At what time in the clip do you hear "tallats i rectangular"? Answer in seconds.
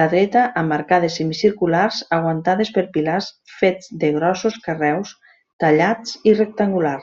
5.66-6.96